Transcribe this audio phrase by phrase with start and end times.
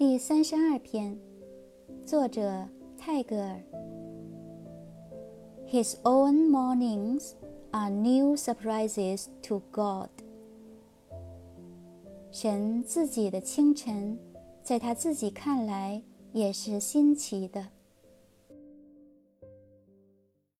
[0.00, 1.14] 第三十二篇
[2.06, 2.66] 作者
[2.96, 3.60] 泰戈尔
[5.68, 7.32] his own mornings
[7.70, 10.08] are new surprises to god
[12.32, 14.18] 神自己的清晨
[14.62, 17.66] 在他自己看来也是新奇的